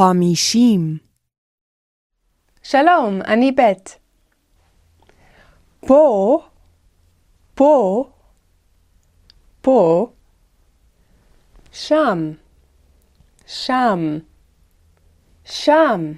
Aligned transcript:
חמישים, 0.00 0.98
שלום, 2.62 3.22
אני 3.22 3.52
בית. 3.52 3.98
פה, 5.80 6.38
פה, 7.54 8.04
פה, 9.60 10.12
שם, 11.72 12.18
שם, 13.46 14.18
שם, 15.44 16.12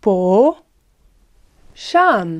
פה, 0.00 0.54
שם. 1.74 2.38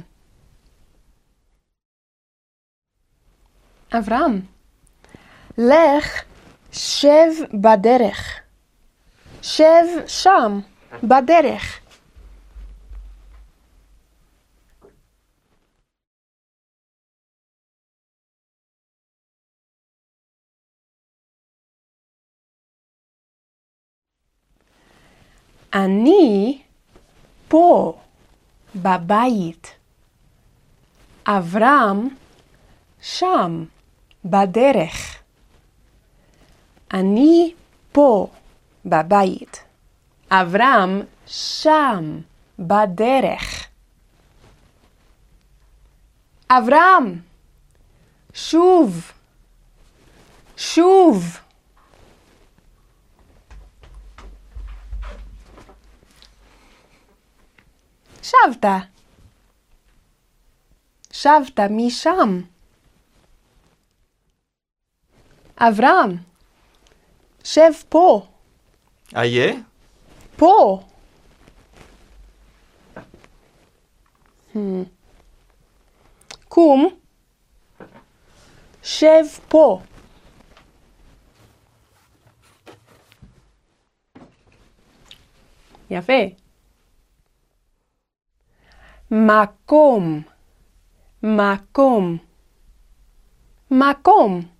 אברהם, 3.98 4.40
לך, 5.58 6.24
שב 6.72 7.30
בדרך. 7.54 8.45
שב 9.46 10.06
שם, 10.06 10.60
בדרך. 11.02 11.80
אני 25.74 26.62
פה, 27.48 27.98
בבית. 28.76 29.74
אברהם 31.26 32.08
שם, 33.00 33.64
בדרך. 34.24 35.22
אני 36.94 37.54
פה, 37.92 38.28
בבית. 38.86 39.64
אברהם 40.30 41.00
שם, 41.26 42.20
בדרך. 42.58 43.66
אברהם, 46.48 47.20
שוב, 48.34 49.12
שוב. 50.56 51.38
שבת. 58.22 58.64
שבת 61.12 61.60
משם. 61.70 62.40
אברהם, 65.58 66.16
שב 67.44 67.72
פה, 67.88 68.26
איה? 69.14 69.52
פה. 70.36 70.82
Hmm. 74.54 74.58
קום, 76.48 76.88
שב 78.82 79.24
פה. 79.48 79.80
יפה. 85.90 86.12
מקום, 89.10 90.22
מקום, 91.22 92.16
מקום. 93.70 94.55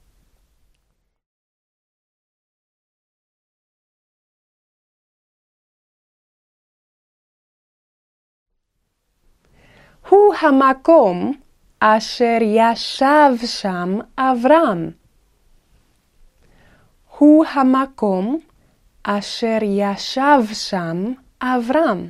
הוא 10.09 10.35
המקום 10.41 11.33
אשר 11.81 12.39
ישב 12.43 13.47
שם 13.47 13.99
אברהם. 14.19 14.91
הוא 17.19 17.45
המקום 17.47 18.39
אשר 19.03 19.59
ישב 19.63 20.41
שם 20.53 21.13
אברהם. 21.41 22.09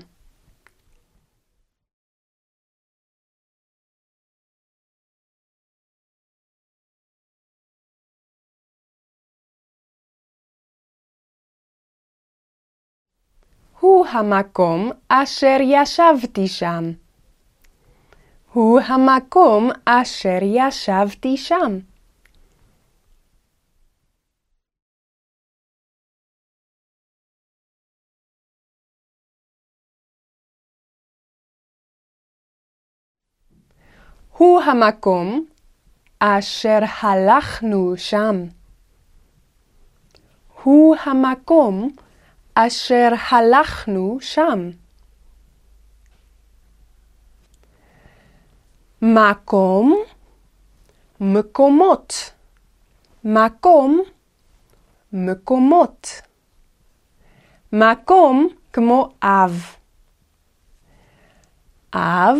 הוא 13.80 14.06
המקום 14.06 14.90
אשר 15.08 15.56
ישבתי 15.60 16.48
שם. 16.48 17.05
הוא 18.56 18.80
המקום 18.80 19.70
אשר 19.84 20.38
ישבתי 20.42 21.36
שם. 21.36 21.78
הוא 34.32 34.60
המקום 34.60 35.46
אשר 36.18 36.78
הלכנו 37.02 37.94
שם. 37.96 38.36
הוא 40.62 40.96
המקום 41.04 41.90
אשר 42.54 43.08
הלכנו 43.30 44.18
שם. 44.20 44.85
מקום, 49.14 49.96
מקומות, 51.20 52.32
מקום, 53.24 54.02
מקומות. 55.12 56.08
מקום 57.72 58.48
כמו 58.72 59.08
אב. 59.22 59.76
אב, 61.94 62.36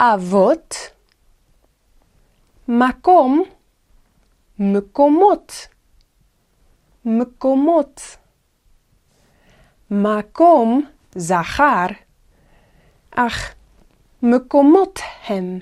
אבות. 0.00 0.74
מקום, 2.68 3.42
מקומות, 4.58 5.52
מקומות. 7.04 8.00
מקום 9.90 10.86
זכר, 11.14 11.86
אך 13.10 13.57
מקומות 14.22 14.98
הם 15.26 15.58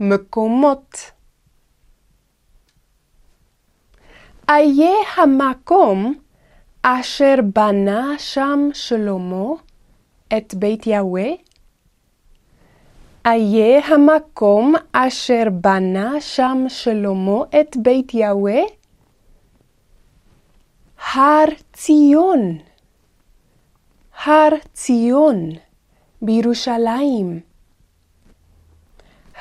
מקומות. 0.00 0.96
איה 4.48 4.94
המקום 5.16 6.14
אשר 6.82 7.34
בנה 7.54 8.18
שם 8.18 8.68
שלמה 8.72 9.44
את 10.36 10.54
בית 10.54 10.86
יהוה? 10.86 11.28
איה 13.26 13.86
המקום 13.86 14.74
אשר 14.92 15.44
בנה 15.50 16.20
שם 16.20 16.64
שלמה 16.68 17.44
את 17.60 17.76
בית 17.76 18.14
יהוה? 18.14 18.60
הר 21.14 21.48
ציון. 21.72 22.58
הר 24.24 24.48
ציון 24.72 25.50
בירושלים. 26.22 27.53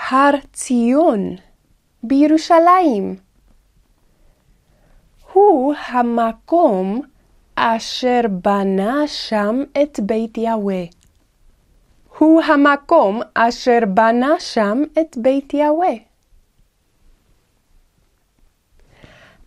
הר 0.10 0.36
ציון 0.54 1.36
בירושלים. 2.04 3.16
הוא 5.34 5.74
המקום 5.88 7.02
אשר 7.56 8.22
בנה 8.42 9.08
שם 9.08 9.64
את 9.82 10.00
בית 10.00 10.38
יהוה. 10.38 10.84
הוא 12.18 12.42
המקום 12.44 13.22
אשר 13.34 13.80
בנה 13.88 14.40
שם 14.40 14.82
את 15.00 15.18
בית 15.18 15.54
יהוה. 15.54 15.94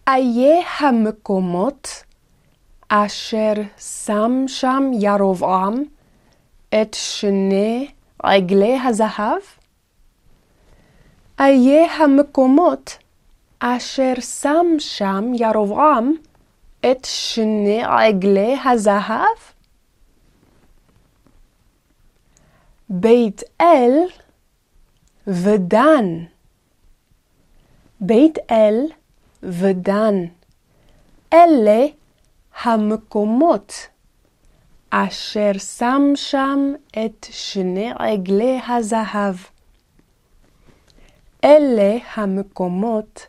איה 0.09 0.61
המקומות 0.79 1.89
אשר 2.89 3.53
שם 3.79 4.45
שם 4.47 4.91
ירבעם 5.01 5.83
את 6.69 6.95
שני 6.95 7.91
עגלי 8.19 8.79
הזהב? 8.85 9.56
איה 11.41 11.95
המקומות 11.95 12.99
אשר 13.59 14.13
שם 14.21 14.67
שם 14.79 15.33
ירבעם 15.35 16.13
את 16.81 17.05
שני 17.05 17.83
עגלי 17.85 18.57
הזהב? 18.65 19.39
בית 22.89 23.43
אל 23.61 23.93
ודן. 25.27 26.05
בית 28.01 28.39
אל 28.51 28.87
ודן. 29.43 30.15
אלה 31.33 31.87
המקומות 32.63 33.73
אשר 34.91 35.53
שם 35.59 36.03
שם 36.15 36.73
את 36.91 37.27
שני 37.31 37.93
עגלי 37.99 38.61
הזהב. 38.69 39.37
אלה 41.45 41.97
המקומות 42.15 43.27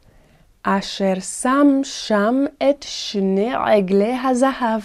אשר 0.63 1.13
שם 1.19 1.67
שם 1.83 2.35
את 2.69 2.83
שני 2.87 3.53
עגלי 3.55 4.17
הזהב. 4.23 4.81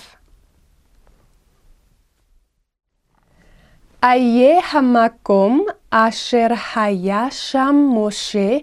איה 4.05 4.61
המקום 4.73 5.65
אשר 5.91 6.47
היה 6.75 7.27
שם 7.31 7.77
משה 7.95 8.57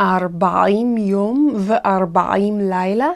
ארבעים 0.00 0.96
יום 0.96 1.52
וארבעים 1.66 2.60
לילה? 2.60 3.10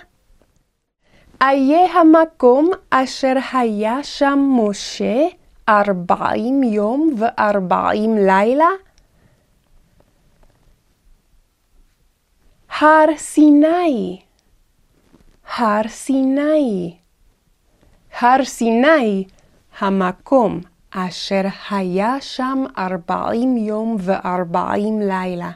איה 1.42 2.00
המקום 2.00 2.70
אשר 2.90 3.32
היה 3.52 4.02
שם 4.02 4.38
משה 4.60 5.26
ארבעים 5.68 6.62
יום 6.62 7.14
וארבעים 7.18 8.16
לילה? 8.16 8.68
הר 12.80 13.16
סיני, 13.16 14.20
הר 15.56 15.88
סיני, 15.88 16.96
הר 18.20 18.44
סיני, 18.44 19.24
המקום 19.78 20.60
אשר 20.90 21.40
היה 21.70 22.20
שם 22.20 22.64
ארבעים 22.78 23.56
יום 23.56 23.96
וארבעים 23.98 25.00
לילה. 25.00 25.50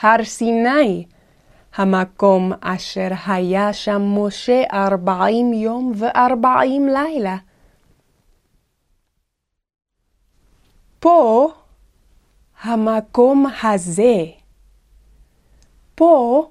הר 0.00 0.24
סיני, 0.24 1.04
המקום 1.74 2.52
אשר 2.60 3.08
היה 3.26 3.72
שם 3.72 4.02
משה 4.02 4.62
ארבעים 4.72 5.52
יום 5.52 5.92
וארבעים 5.96 6.88
לילה. 6.88 7.36
פה 10.98 11.48
המקום 12.62 13.46
הזה. 13.62 14.43
פה 15.94 16.48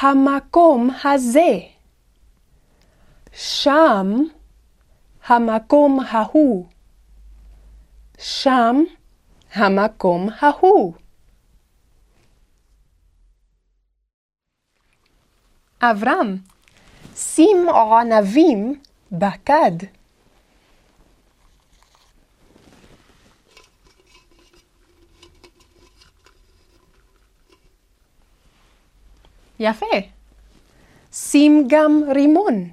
המקום 0.00 0.90
הזה. 1.04 1.58
שם 3.32 4.06
המקום 5.26 6.00
ההוא. 6.00 6.66
שם 8.18 8.76
המקום 9.54 10.28
ההוא. 10.40 10.94
אברהם, 15.82 16.36
שים 17.16 17.68
ענבים 17.68 18.80
בכד. 19.12 19.99
יפה. 29.60 29.86
שים 31.12 31.64
גם 31.68 32.02
רימון. 32.14 32.70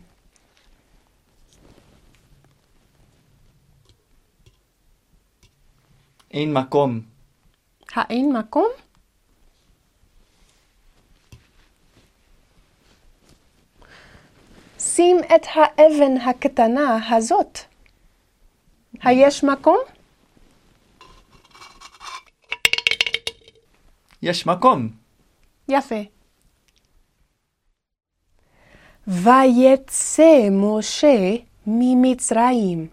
אין 6.31 6.53
מקום. 6.53 7.01
האין 7.95 8.37
מקום? 8.37 8.67
שים 14.79 15.17
את 15.35 15.45
האבן 15.53 16.17
הקטנה 16.17 17.15
הזאת. 17.15 17.59
היש 19.01 19.43
מקום? 19.43 19.77
יש 24.21 24.47
מקום. 24.47 24.89
יפה. 25.69 26.16
ויצא 29.07 30.49
משה 30.51 31.35
ממצרים, 31.67 32.87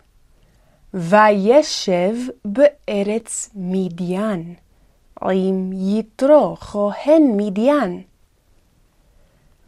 וישב 0.95 2.15
בארץ 2.45 3.51
מדיין, 3.55 4.55
עם 5.23 5.71
יתרו 5.73 6.57
כהן 6.57 7.23
מדיין. 7.37 8.03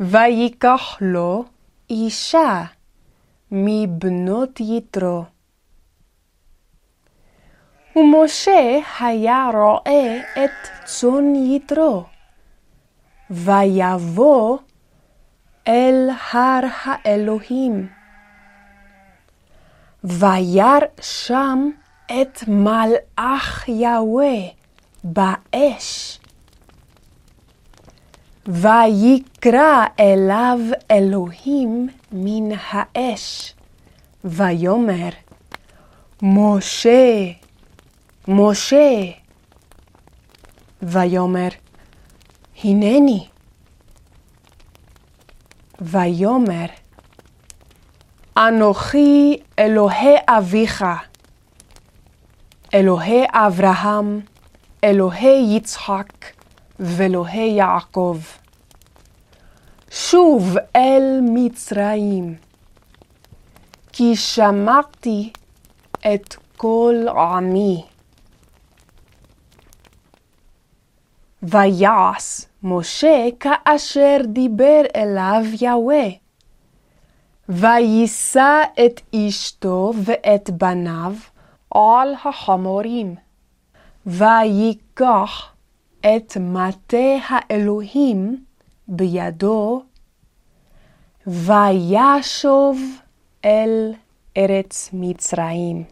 ויקח 0.01 0.97
לו 1.01 1.45
אישה 1.91 2.65
מבנות 3.53 4.61
יתרו. 4.61 5.25
ומשה 7.97 8.79
היה 9.01 9.51
רואה 9.55 10.21
את 10.45 10.85
צאן 10.85 11.35
יתרו, 11.35 12.05
ויבוא 13.31 14.59
אל 15.69 16.09
הר 16.33 16.61
האלוהים. 16.85 17.89
וירא 20.05 20.79
שם 21.01 21.71
את 22.07 22.45
מלאך 22.49 23.69
יהוה 23.69 24.37
באש. 25.05 26.19
ויקרא 28.49 29.85
אליו 30.01 30.59
אלוהים 30.91 31.89
מן 32.13 32.57
האש, 32.71 33.55
ויאמר, 34.25 35.09
משה, 36.23 37.33
משה. 38.29 38.91
ויאמר, 40.83 41.49
הנני. 42.65 43.27
ויאמר, 45.81 46.67
אנוכי 48.37 49.37
אלוהי 49.59 50.15
אביך, 50.29 50.85
אלוהי 52.75 53.25
אברהם, 53.33 54.21
אלוהי 54.85 55.57
יצחק, 55.57 56.13
ואלוהי 56.81 57.49
יעקב. 57.49 58.19
שוב 59.91 60.57
אל 60.77 61.21
מצרים, 61.23 62.35
כי 63.93 64.17
שמעתי 64.17 65.33
את 66.15 66.37
כל 66.57 66.95
עמי. 67.09 67.85
ויעש 71.43 72.41
משה 72.69 73.29
כאשר 73.41 74.17
דיבר 74.25 74.83
אליו 74.97 75.43
יהוה. 75.61 76.09
ויישא 77.49 78.63
את 78.87 79.01
אשתו 79.15 79.93
ואת 80.05 80.51
בניו 80.51 81.15
על 81.75 82.15
החמורים. 82.25 83.15
ויקח 84.07 85.53
את 86.01 86.37
מטה 86.41 87.17
האלוהים 87.29 88.45
בידו, 88.89 89.83
וישוב 91.27 92.81
אל 93.45 93.93
ארץ 94.37 94.91
מצרים. 94.93 95.85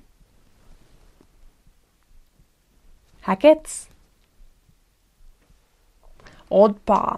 הקץ. 3.27 3.94
עוד 6.55 6.73
פעם. 6.85 7.17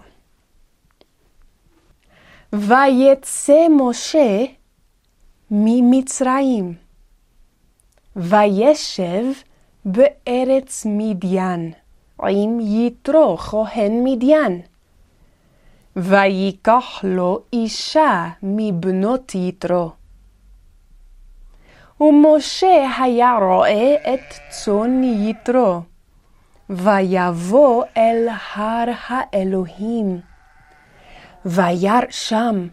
ויצא 2.53 3.67
משה 3.69 4.45
ממצרים, 5.51 6.75
וישב 8.15 9.23
בארץ 9.85 10.85
מדיין, 10.89 11.71
עם 12.23 12.59
יתרו 12.59 13.37
כהן 13.37 14.03
מדיין. 14.03 14.61
ויקח 15.95 16.99
לו 17.03 17.39
אישה 17.53 18.29
מבנות 18.43 19.35
יתרו. 19.35 19.91
ומשה 22.01 22.87
היה 22.99 23.37
רואה 23.41 23.95
את 24.13 24.33
צאן 24.49 25.03
יתרו, 25.03 25.81
ויבוא 26.69 27.83
אל 27.97 28.27
הר 28.53 28.91
האלוהים. 29.07 30.21
וירא 31.45 31.99
שם 32.09 32.67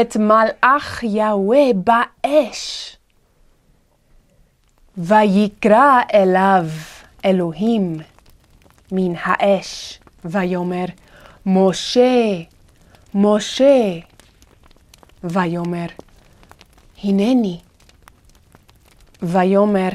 את 0.00 0.16
מלאך 0.16 1.02
יהוה 1.02 1.64
באש. 1.74 2.96
ויקרא 4.98 6.00
אליו 6.14 6.66
אלוהים 7.24 7.96
מן 8.92 9.12
האש, 9.22 10.00
ויאמר, 10.24 10.84
משה, 11.46 12.40
משה. 13.14 13.98
ויאמר, 15.24 15.86
הנני. 17.04 17.60
ויאמר, 19.22 19.88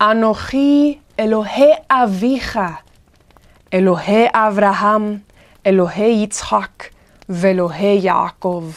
אנוכי 0.00 0.98
אלוהי 1.20 1.72
אביך, 1.90 2.58
אלוהי 3.74 4.26
אברהם, 4.34 5.18
אלוהי 5.66 6.22
יצחק 6.22 6.84
ואלוהי 7.28 7.98
יעקב. 8.02 8.70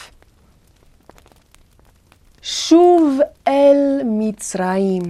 שוב 2.41 3.19
אל 3.47 4.01
מצרים, 4.05 5.01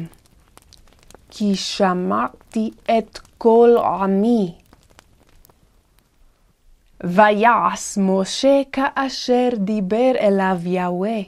כי 1.30 1.56
שמעתי 1.56 2.72
את 2.98 3.20
כל 3.38 3.76
עמי. 3.84 4.56
ויעש 7.04 7.98
משה 7.98 8.62
כאשר 8.72 9.50
דיבר 9.58 10.12
אליו 10.20 10.58
יהוה. 10.64 11.20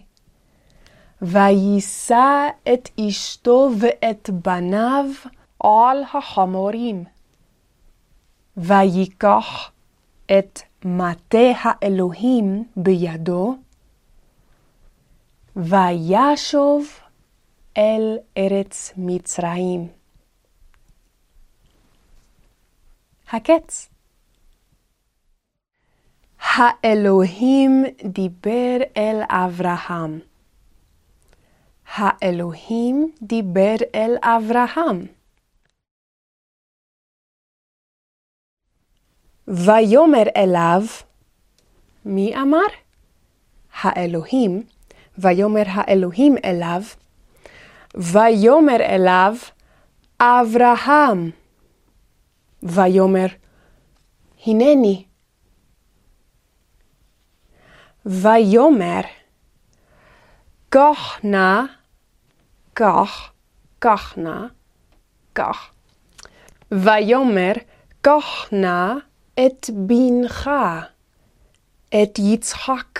ויישא 1.21 2.47
את 2.73 2.89
אשתו 2.99 3.69
ואת 3.79 4.29
בניו 4.29 5.05
על 5.63 6.03
החמורים. 6.13 7.03
ויקח 8.57 9.71
את 10.25 10.59
מטה 10.85 11.51
האלוהים 11.61 12.63
בידו, 12.75 13.55
וישוב 15.55 16.87
אל 17.77 18.17
ארץ 18.37 18.93
מצרים. 18.97 19.87
הקץ 23.31 23.89
האלוהים 26.39 27.85
דיבר 28.05 28.77
אל 28.97 29.21
אברהם. 29.29 30.19
האלוהים 31.95 33.11
דיבר 33.21 33.75
אל 33.95 34.15
אברהם. 34.21 35.18
ויאמר 39.49 40.23
אליו, 40.37 40.81
מי 42.05 42.41
אמר? 42.41 42.67
האלוהים, 43.81 44.63
ויאמר 45.17 45.63
האלוהים 45.67 46.35
אליו, 46.45 46.81
ויאמר 47.95 48.81
אליו, 48.81 49.35
אברהם. 50.21 51.31
ויאמר, 52.63 53.25
הנני. 54.45 55.05
ויאמר, 58.05 59.01
קח 60.69 61.19
נא, 61.23 61.61
קח, 62.73 63.31
קח 63.79 64.13
נא, 64.17 64.45
קח. 65.33 65.71
ויאמר, 66.71 67.53
קח 68.01 68.49
נא 68.51 69.08
את 69.45 69.69
בנך, 69.73 70.49
את 71.89 72.19
יצחק. 72.19 72.99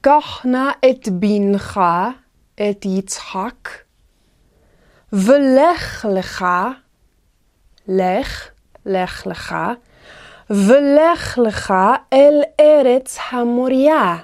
קח 0.00 0.46
נא 0.46 0.70
את 0.90 1.08
בנך, 1.08 1.80
את 2.54 2.84
יצחק, 2.84 3.68
ולך 5.12 6.06
לך, 6.12 6.44
לך, 7.88 8.50
לך 8.86 9.26
לך, 9.26 9.54
ולך 10.50 11.38
לך 11.38 11.74
אל 12.12 12.40
ארץ 12.60 13.18
המוריה. 13.30 14.16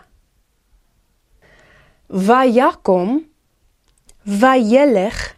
ויקום, 2.11 3.25
וילך 4.27 5.33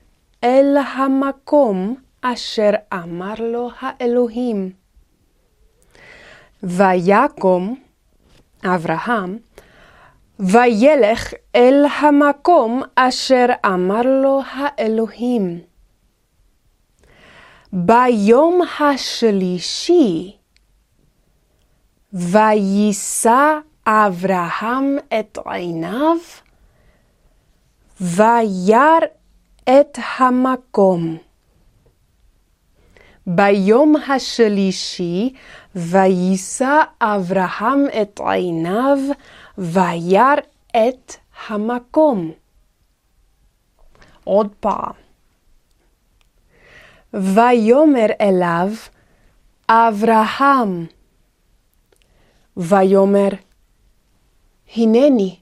אל 0.44 0.76
המקום 0.96 2.03
אשר 2.26 2.70
אמר 2.94 3.34
לו 3.38 3.70
האלוהים. 3.80 4.72
ויקום 6.62 7.76
אברהם, 8.64 9.38
וילך 10.38 11.32
אל 11.54 11.84
המקום 12.00 12.82
אשר 12.94 13.46
אמר 13.66 14.02
לו 14.02 14.40
האלוהים. 14.52 15.60
ביום 17.72 18.60
השלישי, 18.80 20.36
ויישא 22.12 23.58
אברהם 23.86 24.96
את 25.20 25.38
עיניו, 25.46 26.16
וירא 28.00 28.98
את 29.64 29.98
המקום. 30.18 31.16
ביום 33.26 33.96
השלישי 33.96 35.34
ויישא 35.74 36.80
אברהם 37.00 37.84
את 38.02 38.20
עיניו 38.26 38.98
וירא 39.58 40.34
את 40.70 41.12
המקום. 41.46 42.32
עוד 44.24 44.48
פעם. 44.60 44.92
ויאמר 47.14 48.06
אליו 48.20 48.68
אברהם. 49.68 50.86
ויאמר 52.56 53.28
הנני. 54.76 55.38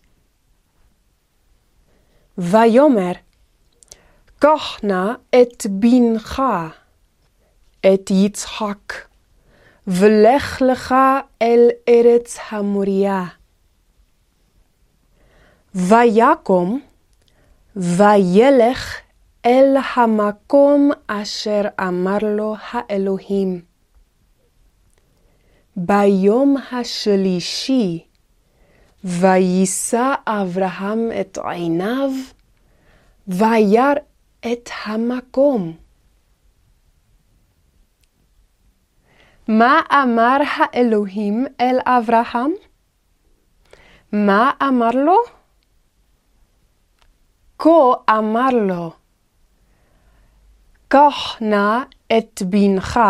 ויאמר 2.39 3.13
קח 4.39 4.79
נא 4.83 5.13
את 5.35 5.67
בנך. 5.71 6.43
את 7.87 8.11
יצחק, 8.11 8.95
ולך 9.87 10.63
לך 10.63 10.95
אל 11.43 11.69
ארץ 11.89 12.39
המוריה. 12.51 13.25
ויקום, 15.75 16.81
וילך 17.77 19.01
אל 19.47 19.77
המקום 19.95 20.91
אשר 21.07 21.63
אמר 21.81 22.19
לו 22.23 22.55
האלוהים. 22.71 23.63
ביום 25.77 26.57
השלישי, 26.73 28.05
ויישא 29.05 30.15
אברהם 30.27 31.09
את 31.21 31.39
עיניו, 31.45 32.11
וירא 33.29 33.93
את 34.53 34.71
המקום. 34.85 35.73
מה 39.49 39.81
אמר 39.93 40.37
האלוהים 40.57 41.47
אל 41.61 41.79
אברהם? 41.85 42.53
מה 44.13 44.51
אמר 44.63 44.91
לו? 44.91 45.17
כה 47.59 47.93
אמר 48.19 48.49
לו, 48.51 48.93
קח 50.89 51.41
נא 51.41 51.83
את 52.19 52.43
בנך, 52.43 53.01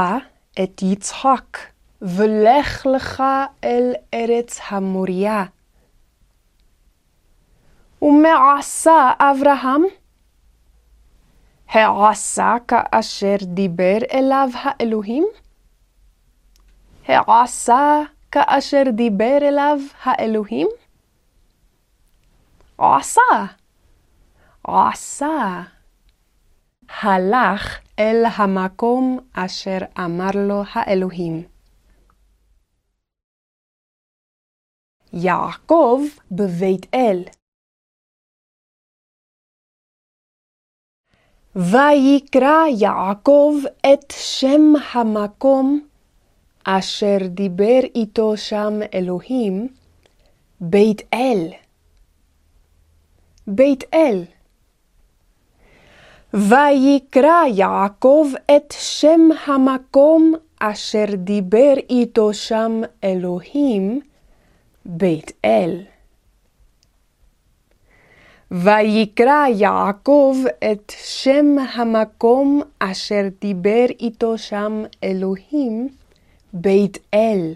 את 0.62 0.83
יצחק, 0.83 1.59
ולך 2.03 2.87
לך 2.87 3.23
אל 3.65 3.93
ארץ 4.15 4.61
המוריה. 4.69 5.45
ומה 8.03 8.55
עשה 8.59 9.11
אברהם? 9.19 9.83
העשה 11.69 12.55
כאשר 12.69 13.37
דיבר 13.43 13.99
אליו 14.12 14.49
האלוהים? 14.55 15.25
העשה 17.07 18.01
כאשר 18.33 18.83
דיבר 18.97 19.39
אליו 19.43 19.79
האלוהים? 20.03 20.69
עשה, 22.79 23.21
עשה. 24.65 25.63
הלך 27.03 27.81
אל 27.99 28.23
המקום 28.37 29.19
אשר 29.33 29.79
אמר 29.99 30.31
לו 30.35 30.63
האלוהים. 30.73 31.43
יעקב 35.13 36.01
בבית 36.31 36.95
אל. 36.95 37.25
ויקרא 41.57 42.67
יעקב 42.81 43.55
את 43.81 44.11
שם 44.11 44.73
המקום 44.93 45.92
אשר 46.64 47.16
דיבר 47.26 47.81
איתו 47.95 48.37
שם 48.37 48.81
אלוהים, 48.95 49.69
בית 50.61 51.02
אל. 51.14 51.49
בית 53.47 53.85
אל. 53.95 54.25
ויקרא 56.35 57.45
יעקב 57.54 58.26
את 58.57 58.75
שם 58.78 59.21
המקום 59.47 60.35
אשר 60.59 61.04
דיבר 61.14 61.75
איתו 61.90 62.35
שם 62.35 62.81
אלוהים, 63.04 64.00
בית 64.85 65.33
אל. 65.45 65.83
ויקרא 68.50 69.47
יעקב 69.54 70.37
את 70.73 70.92
שם 70.97 71.57
המקום 71.75 72.62
אשר 72.78 73.23
דיבר 73.40 73.87
איתו 74.00 74.38
שם 74.38 74.83
אלוהים, 75.04 75.88
בית 76.53 76.99
אל. 77.15 77.55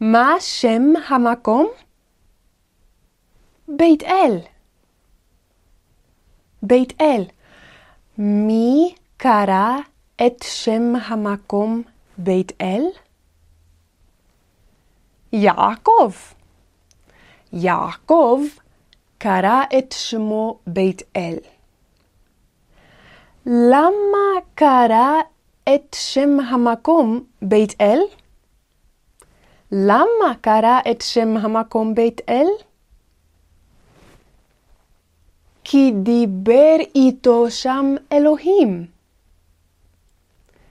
מה 0.00 0.34
שם 0.40 0.82
המקום? 1.08 1.66
בית 3.68 4.02
אל. 4.02 4.38
בית 6.62 7.00
אל. 7.00 7.24
מי 8.18 8.94
קרא 9.16 9.76
את 10.26 10.42
שם 10.42 10.92
המקום 11.06 11.82
בית 12.18 12.52
אל? 12.60 12.84
יעקב. 15.32 16.10
יעקב 17.52 18.40
קרא 19.18 19.62
את 19.78 19.92
שמו 19.92 20.58
בית 20.66 21.02
אל. 21.16 21.55
למה 23.48 24.40
קרא 24.54 25.12
את 25.74 25.94
שם 25.94 26.40
המקום 26.40 27.24
בית 27.42 27.74
אל? 27.80 27.98
למה 29.72 30.34
קרא 30.40 30.80
את 30.90 31.00
שם 31.00 31.36
המקום 31.36 31.94
בית 31.94 32.20
אל? 32.28 32.46
כי 35.64 35.92
דיבר 36.02 36.76
איתו 36.94 37.50
שם 37.50 37.94
אלוהים. 38.12 38.86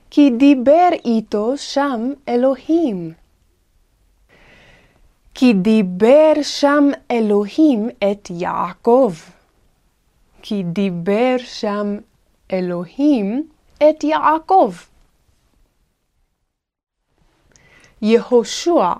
כי 0.09 0.29
דיבר 0.29 0.89
איתו 1.05 1.57
שם 1.57 2.11
אלוהים. 2.29 3.13
כי 5.33 5.53
דיבר 5.53 6.33
שם 6.41 6.83
אלוהים 7.11 7.89
את 7.89 8.27
יעקב. 8.29 9.13
כי 10.41 10.63
דיבר 10.63 11.35
שם 11.37 11.97
אלוהים 12.53 13.49
את 13.77 14.03
יעקב. 14.03 14.71
יהושע 18.01 18.93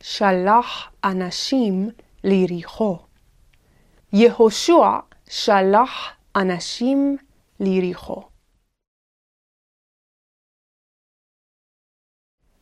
שלח 0.00 0.92
אנשים 1.04 1.90
ליריחו. 2.24 2.98
יהושע 4.12 4.98
שלח 5.28 6.12
אנשים 6.36 7.16
ליריחו. 7.60 8.28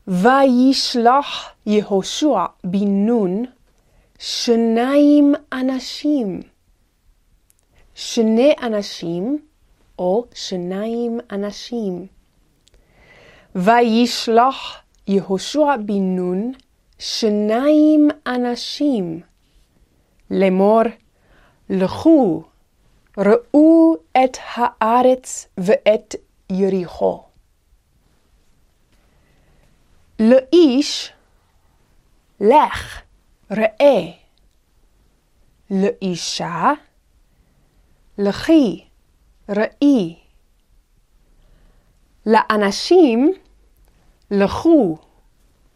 וישלח 0.06 1.54
יהושע 1.66 2.44
בן 2.64 3.06
נון 3.06 3.44
שניים 4.18 5.32
אנשים. 5.52 6.40
שני 7.94 8.54
אנשים 8.62 9.46
או 9.98 10.24
שניים 10.34 11.20
אנשים. 11.30 12.06
וישלח 13.54 14.82
יהושע 15.06 15.76
בן 15.86 16.16
נון 16.16 16.52
שניים 16.98 18.08
אנשים 18.26 19.20
לאמור 20.30 20.82
לכו 21.70 22.42
ראו 23.18 23.94
את 24.24 24.36
הארץ 24.54 25.48
ואת 25.58 26.14
יריחו. 26.50 27.22
לאיש 30.20 31.12
לך 32.40 33.02
ראה 33.50 34.12
לאישה 35.70 36.72
לכי 38.18 38.84
ראי 39.48 40.16
לאנשים 42.26 43.32
לכו 44.30 44.98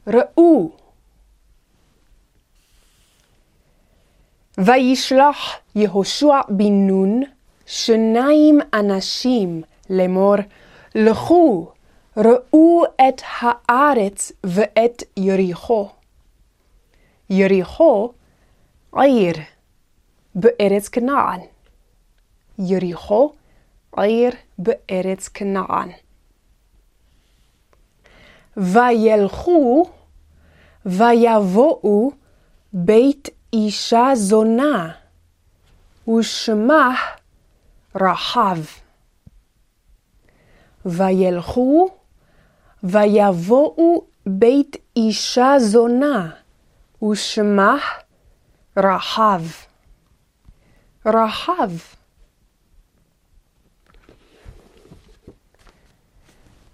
ראו 0.06 0.70
וישלח 4.58 5.36
יהושע 5.74 6.40
בן 6.48 6.86
נון 6.86 7.22
שניים 7.66 8.58
אנשים 8.74 9.62
לאמור 9.90 10.36
לכו 10.94 11.72
ראו 12.16 12.84
את 12.84 13.22
הארץ 13.40 14.32
ואת 14.44 15.02
יריחו. 15.16 15.88
יריחו 17.30 18.12
עיר 18.96 19.34
בארץ 20.34 20.88
כנען. 20.88 21.40
יריחו 22.58 23.32
עיר 23.96 24.32
בארץ 24.58 25.28
כנען. 25.28 25.90
וילכו 28.56 29.90
ויבואו 30.86 32.10
בית 32.72 33.28
אישה 33.52 34.10
זונה, 34.14 34.92
ושמה 36.08 36.94
רחב. 37.94 38.58
וילכו 40.86 41.88
ויבואו 42.82 44.04
בית 44.26 44.76
אישה 44.96 45.54
זונה, 45.58 46.30
ושמה 47.02 47.76
רחב. 48.76 49.42
רחב. 51.06 51.97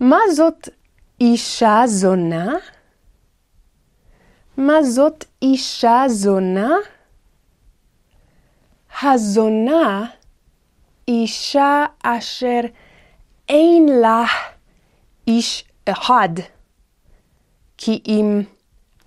מה 0.00 0.18
זאת 0.32 0.68
אישה 1.20 1.82
זונה? 1.86 2.52
מה 4.56 4.82
זאת 4.82 5.24
אישה 5.42 6.02
זונה? 6.08 6.70
הזונה 9.02 10.06
אישה 11.08 11.84
אשר 12.02 12.60
אין 13.48 13.88
לה 14.02 14.24
איש 15.26 15.64
אחד, 15.84 16.28
כי 17.78 18.02
אם 18.06 18.42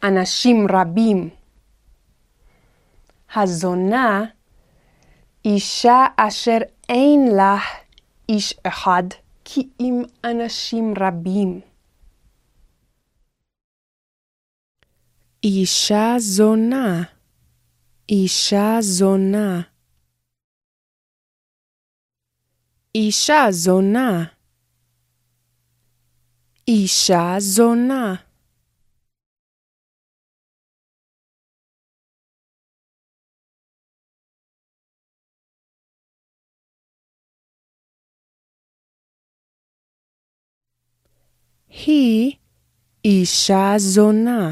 אנשים 0.04 0.68
רבים. 0.70 1.30
הזונה 3.36 4.24
אישה 5.46 6.06
אשר 6.16 6.58
אין 6.90 7.28
לה 7.36 7.58
איש 8.30 8.54
אחד, 8.64 9.04
כי 9.50 9.70
אם 9.80 10.02
אנשים 10.24 10.94
רבים. 11.00 11.62
אישה 15.44 16.16
זונה, 16.20 17.04
אישה 18.10 18.78
זונה. 18.82 19.62
אישה 22.96 23.46
זונה. 23.52 24.24
אישה 26.68 27.36
זונה. 27.40 28.27
היא 41.86 42.36
אישה 43.06 43.74
זונה. 43.78 44.52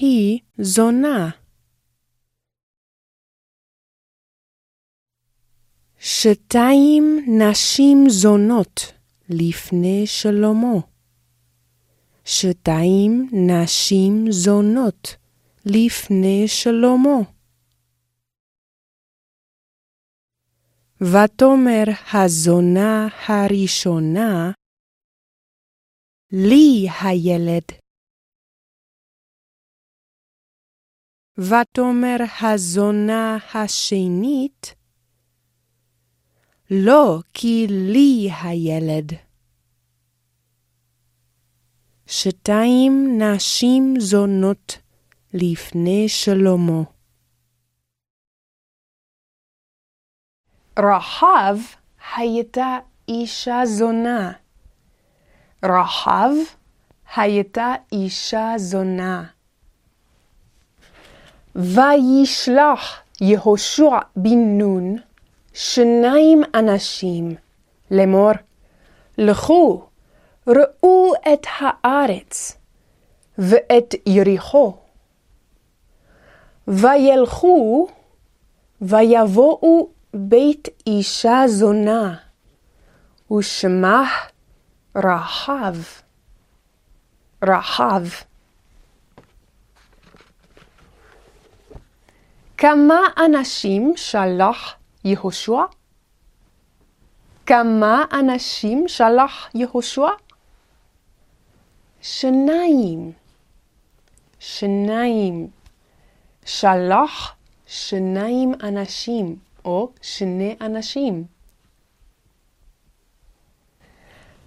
היא 0.00 0.40
זונה. 0.58 1.30
שתיים 5.98 7.26
נשים 7.38 8.04
זונות 8.08 8.92
לפני 9.28 10.06
שלמה. 10.06 10.80
שתיים 12.24 13.28
נשים 13.32 14.24
זונות 14.30 15.16
לפני 15.66 16.48
שלמה. 16.48 17.18
ותאמר 21.00 21.84
הזונה 22.12 23.08
הראשונה, 23.26 24.50
לי 26.32 26.86
הילד. 27.00 27.64
ותאמר 31.38 32.16
הזונה 32.42 33.38
השנית, 33.54 34.74
לא 36.70 37.18
כי 37.34 37.66
לי 37.68 38.28
הילד. 38.42 39.12
שתיים 42.06 43.20
נשים 43.22 43.94
זונות 43.98 44.78
לפני 45.34 46.08
שלמה. 46.08 46.82
רחב 50.78 51.56
הייתה 52.16 52.78
אישה 53.08 53.60
זונה. 53.64 54.32
רחב 55.62 56.30
הייתה 57.16 57.74
אישה 57.92 58.52
זונה. 58.56 59.24
וישלח 61.54 63.00
יהושע 63.20 63.98
בן 64.16 64.58
נון 64.58 64.96
שניים 65.54 66.42
אנשים 66.54 67.34
לאמור, 67.90 68.32
לכו, 69.18 69.82
ראו 70.46 71.12
את 71.32 71.46
הארץ 71.58 72.56
ואת 73.38 73.94
יריחו. 74.06 74.76
וילכו 76.68 77.88
ויבואו 78.82 79.88
בית 80.14 80.68
אישה 80.86 81.42
זונה, 81.46 82.16
ושמה 83.32 84.10
רחב. 84.96 85.74
רחב. 87.44 88.02
כמה 92.58 93.00
אנשים 93.26 93.92
שלח 93.96 94.74
יהושע? 95.04 95.62
כמה 97.46 98.04
אנשים 98.12 98.84
שלח 98.88 99.50
יהושע? 99.54 100.08
שניים. 102.02 103.12
שניים. 104.38 105.50
שלח 106.44 107.34
שניים 107.66 108.54
אנשים, 108.62 109.36
או 109.64 109.92
שני 110.02 110.56
אנשים. 110.60 111.24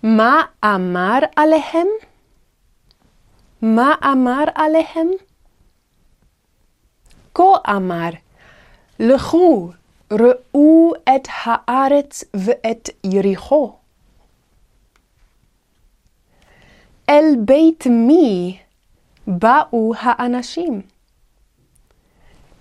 מה 0.04 0.42
אמר 0.66 1.20
עליהם? 1.36 1.88
מה 3.62 3.94
אמר 4.12 4.44
עליהם? 4.56 5.12
כה 7.36 7.44
אמר, 7.70 8.10
לכו, 9.00 9.72
ראו 10.12 10.94
את 11.16 11.28
הארץ 11.44 12.24
ואת 12.34 12.89
יריחו. 13.04 13.76
אל 17.10 17.26
בית 17.46 17.88
מי 17.88 18.58
באו 19.28 19.94
האנשים? 19.98 20.82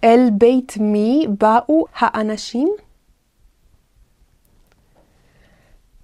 אל 0.04 0.28
בית 0.32 0.76
מי 0.80 1.26
באו 1.38 1.84
האנשים? 1.94 2.68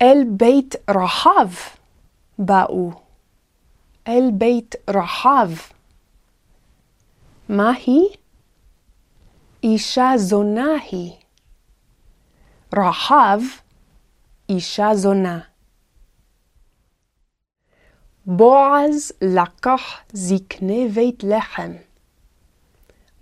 אל 0.03 0.25
בית 0.31 0.75
רחב 0.91 1.49
באו. 2.39 2.91
אל 4.09 4.31
בית 4.33 4.75
רחב. 4.89 5.51
מה 7.49 7.71
היא? 7.87 8.09
אישה 9.63 10.13
זונה 10.17 10.69
היא. 10.91 11.13
רחב, 12.77 13.41
אישה 14.49 14.95
זונה. 14.95 15.41
בועז 18.27 19.13
לקח 19.23 19.81
זקני 20.13 20.89
בית 20.89 21.25
לחם. 21.25 21.73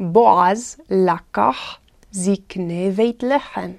בועז 0.01 0.81
לקח 0.91 1.79
זקני 2.11 2.91
בית 2.91 3.23
לחם. 3.23 3.73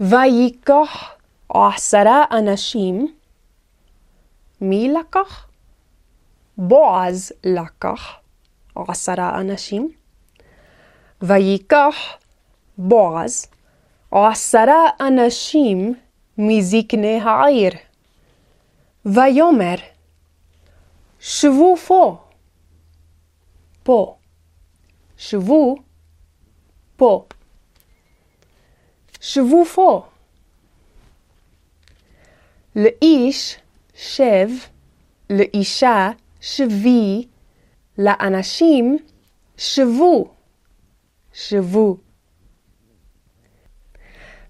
ויקח 0.00 1.14
עשרה 1.48 2.24
אנשים. 2.30 3.14
מי 4.60 4.88
לקח? 4.88 5.48
בועז 6.58 7.32
לקח 7.44 8.16
עשרה 8.74 9.40
אנשים. 9.40 9.92
ויקח 11.22 11.94
בועז 12.78 13.46
עשרה 14.10 14.88
אנשים 15.00 15.94
מזקני 16.38 17.20
העיר. 17.20 17.72
ויאמר, 19.06 19.74
שבו 21.20 21.76
פה. 21.76 22.24
פה. 23.82 24.16
שבו 25.16 25.76
פה. 26.96 27.24
שבו 29.26 29.64
פה. 29.64 30.06
לאיש 32.76 33.56
שב, 33.94 34.48
לאישה 35.30 36.10
שבי, 36.40 37.26
לאנשים 37.98 38.98
שבו. 39.56 40.34
שבו. 41.32 41.96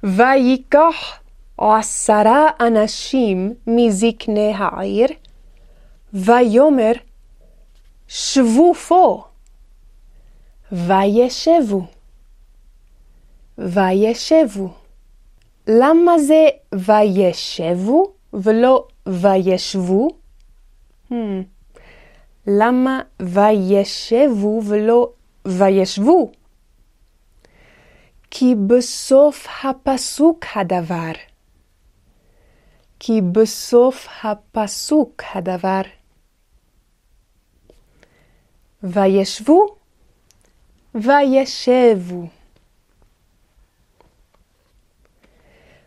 ויקח 0.03 1.21
עשרה 1.59 2.51
אנשים 2.61 3.55
מזקני 3.67 4.53
העיר, 4.57 5.09
ויאמר, 6.13 6.93
שבו 8.09 8.75
פה. 8.75 9.25
וישבו. 10.73 11.96
וישבו. 13.59 14.69
למה 15.67 16.19
זה 16.19 16.47
וישבו 16.75 18.13
ולא 18.33 18.87
וישבו? 19.07 20.09
Hmm. 21.11 21.15
למה 22.47 23.01
וישבו 23.23 24.63
ולא 24.67 25.13
וישבו? 25.47 26.33
כי 28.31 28.55
בסוף 28.67 29.47
הפסוק 29.65 30.45
הדבר. 30.55 31.13
כי 32.99 33.21
בסוף 33.33 34.09
הפסוק 34.23 35.23
הדבר. 35.35 35.83
וישבו 38.83 39.77
וישבו. 40.95 42.27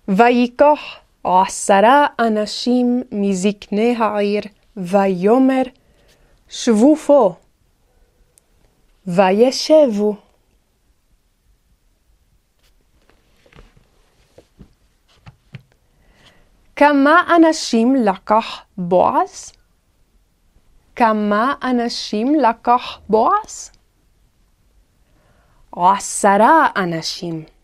ויקח 0.10 0.80
עשרה 1.24 2.08
אנשים 2.20 3.04
מזקני 3.12 3.96
העיר, 3.98 4.42
ויאמר, 4.78 5.62
שבו 6.50 6.96
פה. 6.96 7.36
וישבו. 9.08 10.16
כמה 16.76 17.22
אנשים 17.36 17.96
לקח 17.96 18.62
בועז? 18.78 19.52
כמה 20.96 21.54
אנשים 21.64 22.36
לקח 22.36 23.00
בועז? 23.10 23.72
עשרה 25.72 26.68
אנשים. 26.76 27.59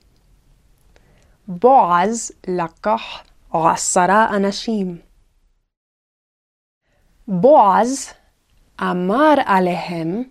בועז 1.47 2.31
לקח 2.47 3.01
עשרה 3.53 4.35
אנשים. 4.35 5.01
בועז 7.27 8.13
אמר 8.81 9.33
עליהם, 9.45 10.23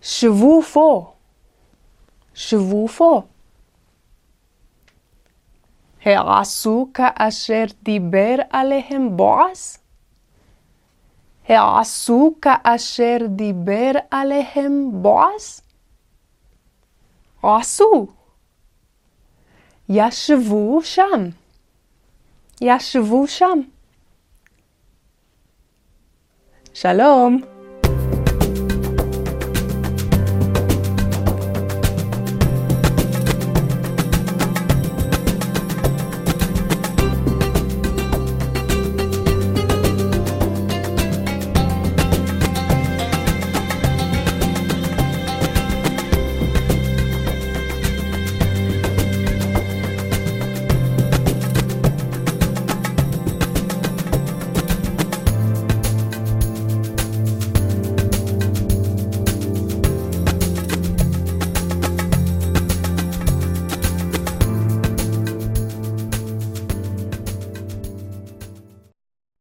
שבו 0.00 0.62
פה, 0.62 1.12
שבו 2.34 2.88
פה. 2.88 3.22
העשו 6.04 6.88
כאשר 6.94 7.64
דיבר 7.82 8.34
עליהם 8.50 9.16
בועז? 9.16 9.78
העשו 11.48 12.34
כאשר 12.42 13.16
דיבר 13.28 13.90
עליהם 14.10 14.90
בועז? 14.92 15.60
עשו. 17.42 18.17
ישבו 19.88 20.80
שם. 20.82 21.28
ישבו 22.60 23.26
שם. 23.26 23.60
שלום. 26.74 27.57